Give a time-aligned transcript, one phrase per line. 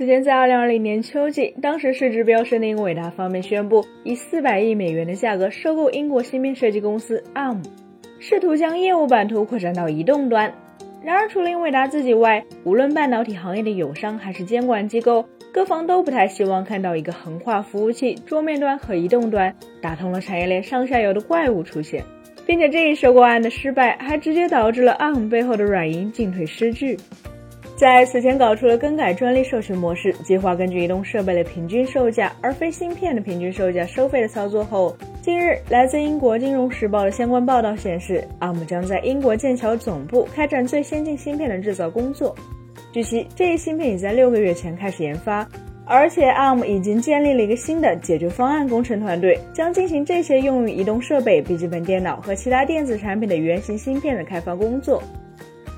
[0.00, 7.62] 此前在2020年秋季，当时市值飙升的英伟达方面宣布，以400亿美元的价格收购英国芯片设计公司 ARM，
[8.18, 10.54] 试图将业务版图扩展到移动端。
[11.04, 22.02] 然而，除了英伟达自己外，无论半导体行业的友商还是监管机构，各方都不太希望看到一个横跨服务器、桌面端和移动端，打通了产业链上下游的怪物出现。
[22.46, 26.96] 并且这一收购案的失败，还直接导致了 ARM 背后的软银进退失据。
[27.80, 42.36] 在此前搞出了更改专利授权模式，计划根据移动设备的平均售价，而非芯片的平均售价收费的操作后，近日来自英国《金融时报》的相关报道显示，ARM 将在英国剑桥总部开展最先进芯片的制造工作。
[42.92, 45.48] 据悉，这一芯片已在六个月前开始研发，
[45.86, 55.02] 而且 ARM 已经建立了一个新的解决方案工程团队，将进行这些用于移动设备、笔记本电脑和其他电子产品的原型芯片的开发工作。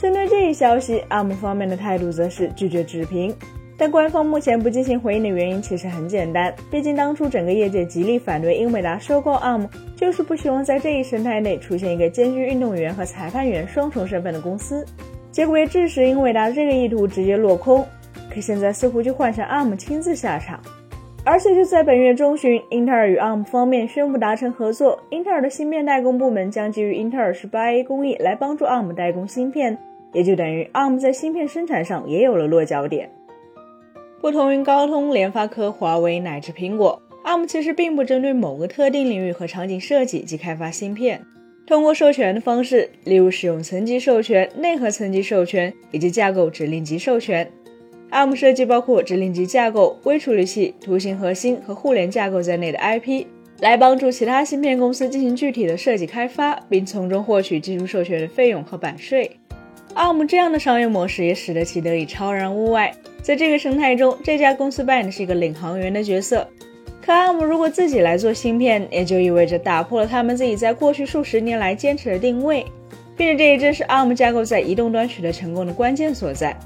[0.00, 3.36] 针对这一消息，ARM 方面的态度则是拒绝置评。
[3.76, 14.86] 但官方目前不进行回应的原因其实很简单，毕竟当初整个业界极力反对英伟达收购 ARM，就是不希望在这一生态内出现一个兼具运动员和裁判员双重身份的公司。
[15.30, 17.84] 结果也致使英伟达这个意图直接落空。
[18.32, 20.58] 可现在似乎就换成 ARM 亲自下场。
[21.26, 29.76] 而且就在本月中旬，英特尔与 ARM 方面宣布达成合作，英特尔的芯片代工部门将基于英特尔 18A 工艺来帮助 ARM 代工芯片。
[30.12, 33.10] 也就等于 ARM 在芯片生产上也有了落脚点。
[34.20, 41.22] 不同于高通、联发科、华为乃至苹果，ARM 其实并不针对某个特定领域和场景设计及开发芯片。
[41.66, 47.48] 通过授权的方式，例如使用层级授权、内核层级授权以及架构指令集授权
[48.10, 53.24] ，ARM 设计包括指令集架构、微处理器、图形核心和互联架构在内的 IP，
[53.60, 59.39] 来帮助其他芯片公司进行具体的设计开发，并从中获取技术授权的费用和版税。
[59.94, 66.46] ARM 这样的商业模式也使得其得以超然物外，在这个生态中，这家公司扮演的是一个领航员的角色。
[67.04, 72.64] 可 ARM 如果自己来做芯片，也就意味着打破了他们自己在过去数十年来坚持的定位，
[73.16, 76.56] 并且这也正是 ARM 架构在移动端取得成功的关键所在。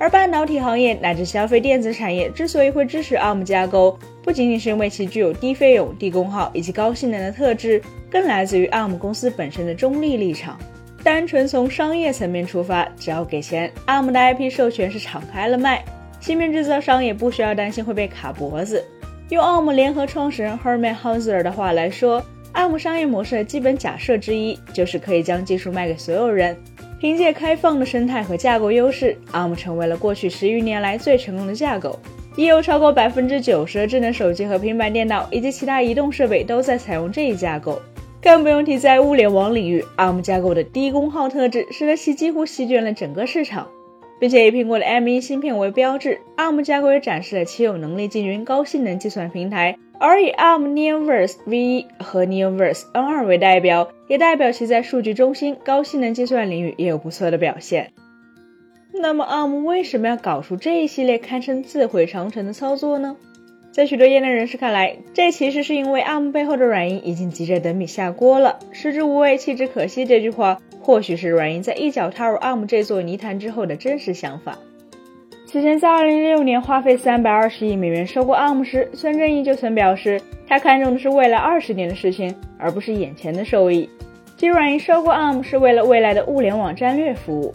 [0.00, 7.80] 而半导体行业乃至消费电子产业之所以会支持 ARM 架构，不仅仅是因为其具有低费用、低功耗以及高性能的特质，
[8.10, 10.58] 更来自于 ARM 公司本身的中立立场。
[11.04, 15.84] 单纯从商业层面出发，只要给钱，ARM 的 IP 授权是敞开了卖，
[16.20, 18.84] 芯片制造商也不需要担心会被卡脖子。
[19.30, 22.22] 用 ARM 联合创始人 Herman Hauser 的话来说
[22.52, 26.56] ，ARM 商业模式的基本假设之一就是可以将技术卖给所有人。
[27.00, 31.96] 凭借开放的生态和架构优势，ARM 成为了过去十余年来最成功的架构，
[32.34, 37.80] 已有超过百分之九十的智能手机和平板电脑以及其他移动设备都在采用这一架构。
[38.28, 43.66] 更不用提在物联网领域，ARM 架构的低功耗特质使得其几乎席卷了整个市场，
[44.20, 49.78] 并且以苹果的 M1 芯片为标志，ARM 架构也展示了其有能力进军高性能计算平台。
[49.98, 57.92] 而以 ARM Neoverse V1 和 Neoverse N2 为代表，也代表其在数据中心、高性能计算领域也有不错的表现。
[58.92, 63.16] 那么，ARM 为什么要搞出这一系列堪称自毁长城的操作呢？
[63.78, 68.58] 在许多业内人士看来，这其实是因为 ARM 背后的软银已经急着等米下锅了。
[68.72, 70.04] 食之无味，弃之可惜。
[70.04, 74.58] 这句话或许是软银在一脚踏入 ARM 这座泥潭之后的真实想法。
[75.46, 83.88] 此前在2006年花费320亿美元收购 ARM 时，孙正义就曾表示，他看中的是未来二十年的事情，而不是眼前的收益。
[84.36, 87.54] 即软银收购 ARM 是为了未来的物联网战略服务。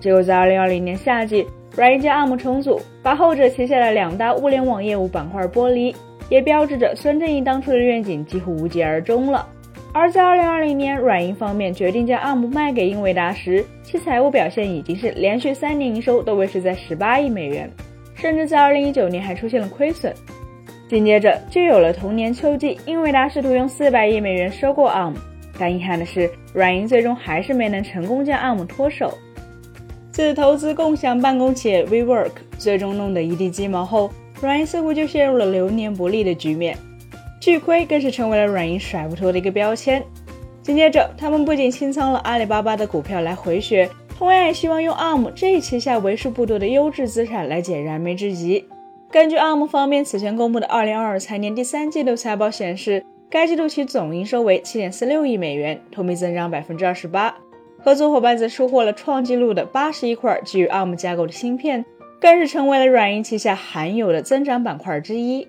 [0.00, 1.46] 结果在2020年夏季。
[1.76, 5.94] 软银将 ARM 重组，把后者旗下的两大物联网业务板块剥离，
[6.30, 9.46] 也标志着孙正义当初的愿景几乎无疾而终了。
[9.92, 17.70] 而在2020年，软银方面决定将 ARM 卖给英伟达时，其财务表现已经是连续三年营收都维持在18亿美元，
[18.14, 20.14] 甚至在2019年还出现了亏损。
[20.88, 25.14] 紧接着就有了同年秋季，英伟达试图用400亿美元收购 ARM，
[25.58, 29.12] 但遗憾的是，软银最终还是没能成功将 ARM 脱手。
[30.16, 36.74] 自投资共享办公企业 WeWork 最终弄得一地鸡毛后，软银似乎就陷入了流年不利的局面，
[37.38, 40.02] 巨亏更是成为了软银甩不脱的一个标签。
[40.62, 48.64] 紧接着，他们不仅清仓了阿里巴巴的股票来回血，同样也希望用 ARM 这一旗下为数不多的优质资产来解燃眉之急。
[49.10, 57.32] 根据 ARM 方面此前公布的2022财年第三季度财报显示，该季度其总营收为7.46亿美元，同比增长28%。
[57.86, 61.84] 合作伙伴则收获了创纪录的八十一块基于 ARM 架构的芯片，
[62.20, 65.46] 更是成为了软银旗下罕有的增长板块之一。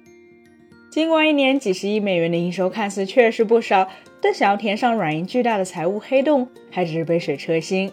[0.92, 3.88] 尽管一年几十亿美元的营收看似确实不少，
[4.22, 7.92] 但想要填上软银巨大的财务黑洞，还只是杯水车薪。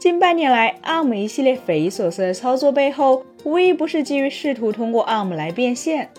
[0.00, 6.10] 近半年来，ARM 一系列匪夷所思的操作背后，无一不是基于试图通过 ARM 来变现。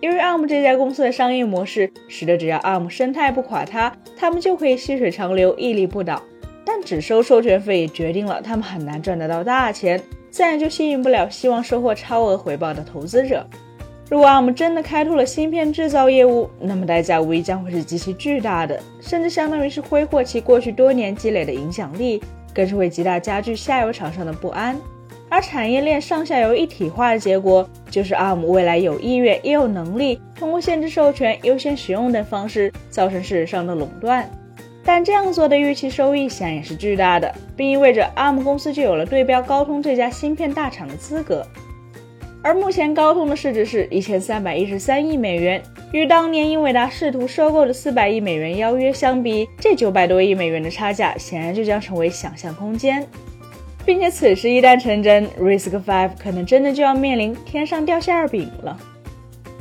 [0.00, 6.22] 由于 ARM 这家公司的商业模式，使得只要 ARM 生态不垮塌，他们就可以细水长流、屹立不倒。
[6.64, 10.00] 但只收授权费也决定了他们很难赚得到大钱，
[10.30, 13.46] 自然就吸引不了希望收获超额回报的投资者。
[14.10, 22.22] 如果 ARM 真的开拓了芯片制造业务，那么代价无疑将会是极其巨大的，甚至相当于是挥霍其过去多年积累的影响力，
[22.54, 24.78] 更是会极大加剧下游厂商的不安。
[25.30, 34.30] 而产业链上下游一体化的结果，就是 ARM 未来有意愿也有能力通过限制授权、优先使用等方式造成事实上的垄断。
[34.84, 41.46] 但这样做的预期收益显然也是巨大的，并意味着 ARM 公司就有了对标高通这家芯片大厂的资格。
[42.42, 53.06] 而目前高通的市值是一千三百一十三亿美元，与当年英伟达试图收购的四百亿美元邀约相比，这九百多亿美元的差价显然就将成为想象空间。
[53.86, 58.78] 并且此事一旦成真，Risk Five 可能真的就要面临天上掉馅饼了。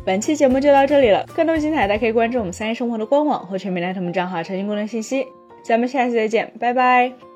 [0.05, 5.25] 本期节目就到这里了，更多精彩大家可以关注我们三一生活的官网或全民来他们账号查询功能信息。
[5.63, 7.32] 咱们下期再见，拜拜。